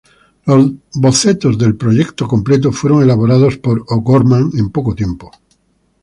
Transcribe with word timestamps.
Los 0.47 0.65
bocetos 0.95 1.59
del 1.59 1.75
proyecto 1.75 2.27
completo 2.27 2.71
fueron 2.71 3.03
elaborados 3.03 3.57
por 3.59 3.85
O’Gorman 3.87 4.49
en 4.57 4.71
poco 4.71 4.95
tiempo. 4.95 5.29